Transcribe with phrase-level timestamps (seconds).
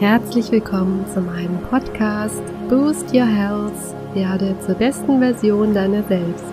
[0.00, 3.74] Herzlich willkommen zu meinem Podcast Boost Your Health,
[4.14, 6.46] werde zur besten Version deiner selbst.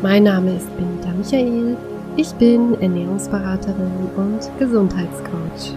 [0.00, 1.76] Mein Name ist Benita Michael,
[2.16, 5.74] ich bin Ernährungsberaterin und Gesundheitscoach.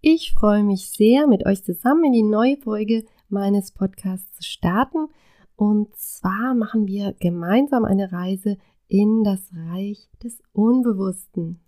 [0.00, 5.06] Ich freue mich sehr, mit euch zusammen in die neue Folge meines Podcasts zu starten.
[5.54, 8.56] Und zwar machen wir gemeinsam eine Reise
[8.88, 11.60] in das Reich des Unbewussten.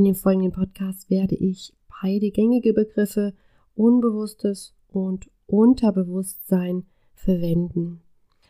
[0.00, 3.34] In dem folgenden Podcast werde ich beide gängige Begriffe
[3.74, 8.00] Unbewusstes und Unterbewusstsein verwenden.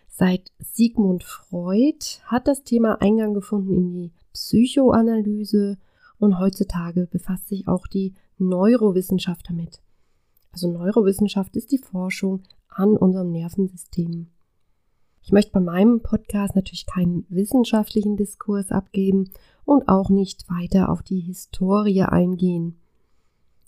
[0.06, 5.76] Seit Sigmund Freud hat das Thema Eingang gefunden in die Psychoanalyse
[6.20, 9.82] und heutzutage befasst sich auch die Neurowissenschaft damit.
[10.52, 14.28] Also Neurowissenschaft ist die Forschung an unserem Nervensystem.
[15.22, 19.30] Ich möchte bei meinem Podcast natürlich keinen wissenschaftlichen Diskurs abgeben
[19.64, 22.76] und auch nicht weiter auf die Historie eingehen.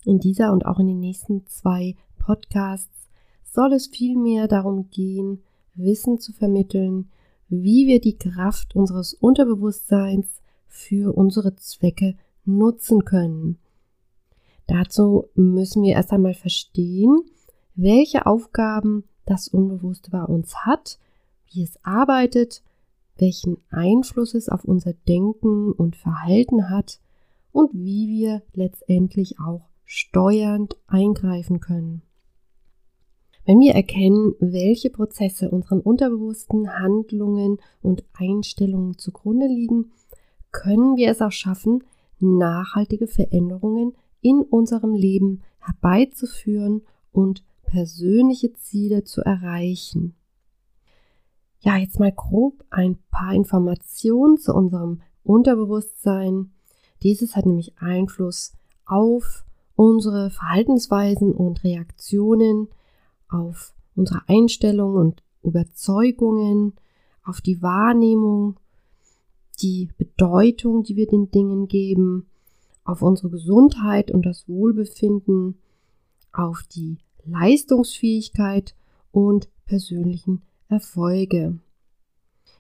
[0.05, 3.09] In dieser und auch in den nächsten zwei Podcasts
[3.45, 5.43] soll es vielmehr darum gehen,
[5.75, 7.11] Wissen zu vermitteln,
[7.49, 13.59] wie wir die Kraft unseres Unterbewusstseins für unsere Zwecke nutzen können.
[14.67, 17.23] Dazu müssen wir erst einmal verstehen,
[17.75, 20.99] welche Aufgaben das Unbewusste bei uns hat,
[21.53, 22.63] wie es arbeitet,
[23.17, 27.01] welchen Einfluss es auf unser Denken und Verhalten hat
[27.53, 32.03] und wie wir letztendlich auch steuernd eingreifen können.
[33.45, 39.91] Wenn wir erkennen, welche Prozesse unseren unterbewussten Handlungen und Einstellungen zugrunde liegen,
[40.53, 41.83] können wir es auch schaffen,
[42.21, 50.15] nachhaltige Veränderungen in unserem Leben herbeizuführen und persönliche Ziele zu erreichen.
[51.65, 56.51] Ja, jetzt mal grob ein paar Informationen zu unserem Unterbewusstsein.
[57.05, 58.55] Dieses hat nämlich Einfluss
[58.85, 59.45] auf
[59.77, 62.67] unsere Verhaltensweisen und Reaktionen,
[63.29, 66.75] auf unsere Einstellungen und Überzeugungen,
[67.25, 68.57] auf die Wahrnehmung,
[69.61, 72.27] die Bedeutung, die wir den Dingen geben,
[72.83, 75.59] auf unsere Gesundheit und das Wohlbefinden,
[76.33, 78.75] auf die Leistungsfähigkeit
[79.13, 80.43] und persönlichen
[80.73, 81.59] Erfolge.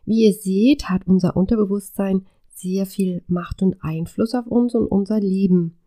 [0.04, 5.18] Wie ihr seht, hat unser Unterbewusstsein sehr viel Macht und Einfluss auf uns und unser
[5.18, 5.78] Leben.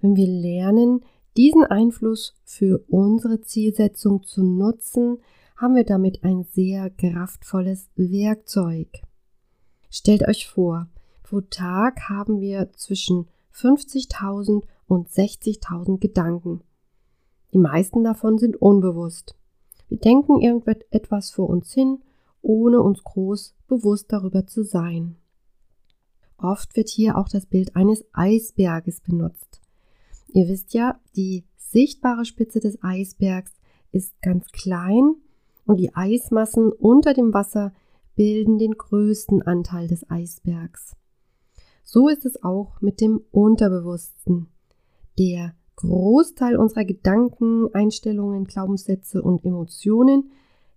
[0.00, 1.00] Wenn wir lernen,
[1.36, 5.18] diesen Einfluss für unsere Zielsetzung zu nutzen,
[5.56, 8.88] haben wir damit ein sehr kraftvolles Werkzeug.
[9.90, 10.88] Stellt euch vor,
[11.22, 16.62] pro Tag haben wir zwischen 50.000 und 60.000 Gedanken.
[17.52, 19.34] Die meisten davon sind unbewusst.
[19.90, 21.98] Wir denken irgendetwas vor uns hin,
[22.42, 25.16] ohne uns groß bewusst darüber zu sein.
[26.38, 29.60] Oft wird hier auch das Bild eines Eisberges benutzt.
[30.28, 33.52] Ihr wisst ja, die sichtbare Spitze des Eisbergs
[33.90, 35.16] ist ganz klein
[35.66, 37.74] und die Eismassen unter dem Wasser
[38.14, 40.96] bilden den größten Anteil des Eisbergs.
[41.82, 44.46] So ist es auch mit dem Unterbewussten.
[45.18, 50.30] Der Großteil unserer Gedanken, Einstellungen, Glaubenssätze und Emotionen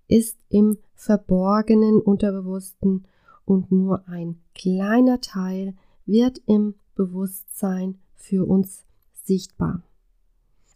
[0.07, 3.05] ist im verborgenen Unterbewussten
[3.45, 5.75] und nur ein kleiner Teil
[6.05, 8.85] wird im Bewusstsein für uns
[9.23, 9.83] sichtbar.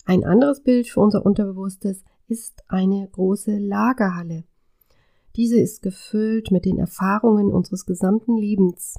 [0.05, 4.44] Ein anderes Bild für unser Unterbewusstes ist eine große Lagerhalle.
[5.35, 8.95] Diese ist gefüllt mit den Erfahrungen unseres gesamten Lebens.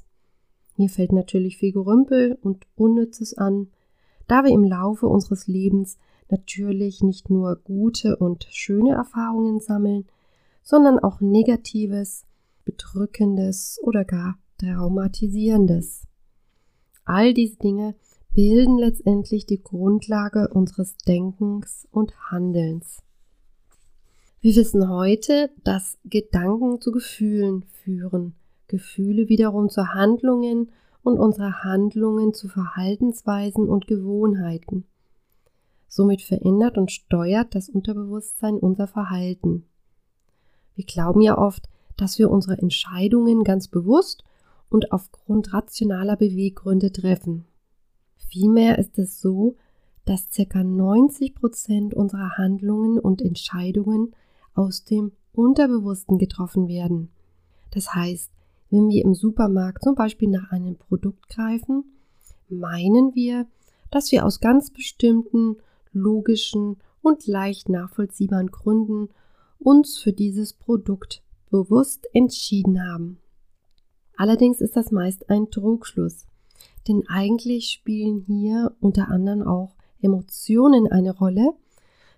[0.77, 3.69] Hier fällt natürlich viel Gerümpel und Unnützes an,
[4.29, 5.99] da wir im Laufe unseres Lebens
[6.31, 10.07] natürlich nicht nur gute und schöne Erfahrungen sammeln,
[10.63, 12.25] sondern auch negatives,
[12.65, 16.07] bedrückendes oder gar traumatisierendes.
[17.05, 17.95] All diese Dinge
[18.35, 23.03] bilden letztendlich die Grundlage unseres Denkens und Handelns.
[24.41, 28.35] Wir wissen heute, dass Gedanken zu Gefühlen führen
[28.69, 30.71] Gefühle wiederum zu Handlungen
[31.09, 34.85] und unsere Handlungen zu Verhaltensweisen und Gewohnheiten.
[35.89, 39.65] Somit verändert und steuert das Unterbewusstsein unser Verhalten.
[40.75, 44.23] Wir glauben ja oft, dass wir unsere Entscheidungen ganz bewusst
[44.69, 47.47] und aufgrund rationaler Beweggründe treffen.
[48.17, 49.57] Vielmehr ist es so,
[50.05, 50.63] dass ca.
[50.63, 54.15] 90 Prozent unserer Handlungen und Entscheidungen
[54.55, 57.11] aus dem Unterbewussten getroffen werden.
[57.71, 58.31] Das heißt,
[58.71, 61.85] wenn wir im Supermarkt zum Beispiel nach einem Produkt greifen,
[62.49, 63.47] meinen wir,
[63.91, 65.57] dass wir aus ganz bestimmten
[65.93, 69.09] logischen und leicht nachvollziehbaren Gründen
[69.59, 73.19] uns für dieses Produkt bewusst entschieden haben.
[74.17, 76.27] Allerdings ist das meist ein Trugschluss,
[76.87, 81.53] Denn eigentlich spielen hier unter anderem auch Emotionen eine Rolle.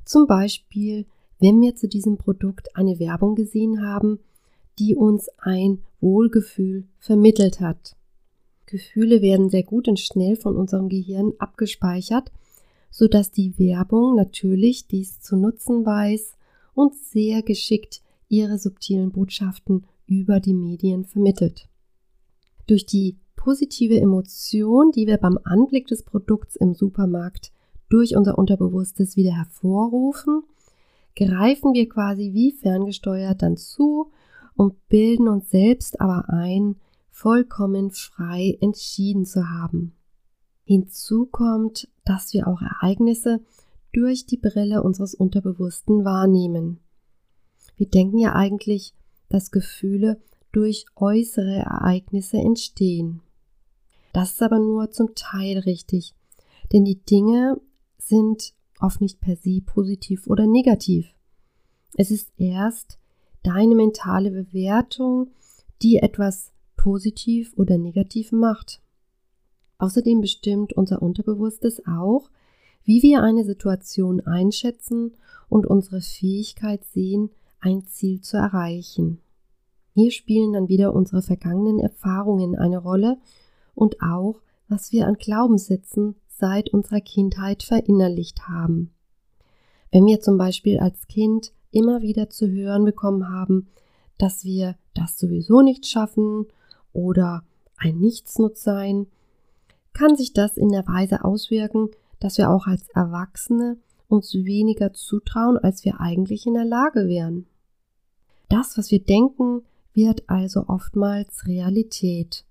[0.05, 1.07] Zum Beispiel,
[1.41, 4.21] wenn wir zu diesem Produkt eine Werbung gesehen haben,
[4.81, 7.97] die uns ein Wohlgefühl vermittelt hat.
[8.65, 12.33] Gefühle werden sehr gut und schnell von unserem Gehirn abgespeichert,
[12.91, 16.37] sodass die Werbung natürlich dies zu nutzen weiß
[16.75, 21.69] und sehr geschickt ihre subtilen Botschaften über die Medien vermittelt.
[22.67, 27.53] Durch die positive Emotion, die wir beim Anblick des Produkts im Supermarkt
[27.89, 30.45] durch unser Unterbewusstes wieder hervorrufen,
[31.17, 34.13] greifen wir quasi wie ferngesteuert dann zu
[34.61, 36.77] und bilden uns selbst aber ein,
[37.09, 39.95] vollkommen frei entschieden zu haben.
[40.65, 43.41] Hinzu kommt, dass wir auch Ereignisse
[43.95, 46.79] durch die Brille unseres Unterbewussten wahrnehmen.
[47.79, 48.93] Wir denken ja eigentlich,
[49.31, 50.21] dass Gefühle
[50.53, 53.23] durch äußere Ereignisse entstehen.
[54.13, 56.15] Das ist aber nur zum Teil richtig,
[56.71, 57.59] denn die Dinge
[57.97, 61.15] sind oft nicht per se positiv oder negativ.
[61.95, 63.00] Es ist erst
[63.43, 65.31] deine mentale Bewertung,
[65.83, 68.81] die etwas positiv oder negativ macht.
[69.79, 72.31] Außerdem bestimmt unser Unterbewusstes auch,
[72.85, 75.13] wie wir eine Situation einschätzen
[75.49, 79.21] und unsere Fähigkeit sehen, ein Ziel zu erreichen.
[79.95, 83.19] Hier spielen dann wieder unsere vergangenen Erfahrungen eine Rolle
[83.75, 88.93] und auch, was wir an Glaubenssätzen seit unserer Kindheit verinnerlicht haben.
[89.91, 93.69] Wenn wir zum Beispiel als Kind immer wieder zu hören bekommen haben,
[94.19, 96.47] dass wir das sowieso nicht schaffen
[96.93, 97.45] oder
[97.77, 99.07] ein Nichtsnutz sein,
[99.93, 103.79] kann sich das in der Weise auswirken, dass wir auch als Erwachsene
[104.09, 107.47] uns weniger zutrauen, als wir eigentlich in der Lage wären.
[108.49, 109.63] Das, was wir denken,
[109.95, 112.45] wird also oftmals Realität.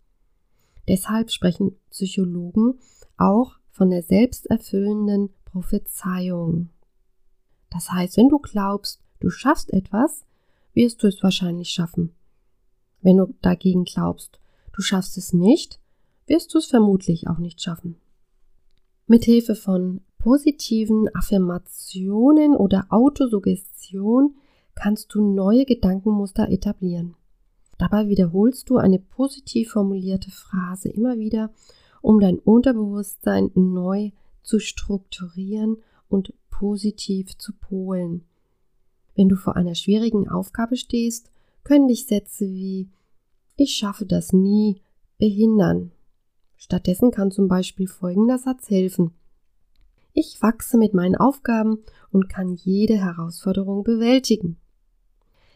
[0.88, 2.80] Deshalb sprechen Psychologen
[3.18, 6.70] auch von der selbsterfüllenden Prophezeiung.
[7.70, 10.26] Das heißt, wenn du glaubst, du schaffst etwas,
[10.74, 12.14] wirst du es wahrscheinlich schaffen.
[13.02, 14.40] Wenn du dagegen glaubst,
[14.74, 15.80] du schaffst es nicht,
[16.28, 17.96] wirst du es vermutlich auch nicht schaffen.
[19.08, 24.36] Mithilfe von positiven Affirmationen oder Autosuggestion
[24.76, 27.16] kannst du neue Gedankenmuster etablieren.
[27.78, 31.52] Dabei wiederholst du eine positiv formulierte Phrase immer wieder,
[32.02, 34.12] um dein Unterbewusstsein neu
[34.44, 35.78] zu strukturieren
[36.10, 38.26] und positiv zu polen.
[39.16, 41.32] Wenn du vor einer schwierigen Aufgabe stehst,
[41.64, 42.90] können dich Sätze wie
[43.56, 44.82] Ich schaffe das nie
[45.18, 45.92] behindern.
[46.58, 49.12] Stattdessen kann zum Beispiel folgender Satz helfen.
[50.14, 51.80] Ich wachse mit meinen Aufgaben
[52.12, 54.58] und kann jede Herausforderung bewältigen.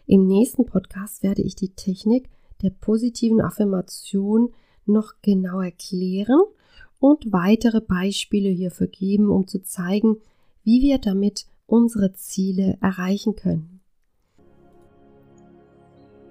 [0.06, 2.30] Im nächsten Podcast werde ich die Technik
[2.62, 4.54] der positiven Affirmation
[4.86, 6.42] noch genau erklären
[7.00, 10.18] und weitere Beispiele hierfür geben, um zu zeigen,
[10.64, 13.82] wie wir damit unsere Ziele erreichen können.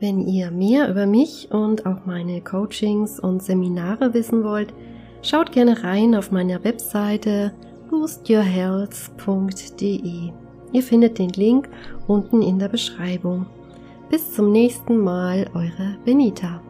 [0.01, 4.75] Wenn ihr mehr über mich und auch meine Coachings und Seminare wissen wollt,
[5.23, 7.53] schaut gerne rein auf meiner Webseite
[7.89, 10.33] boostyourhealth.de.
[10.73, 11.69] Ihr findet den Link
[12.09, 13.47] unten in der Beschreibung.
[14.11, 16.61] Bis zum nächsten Mal, eure Benita.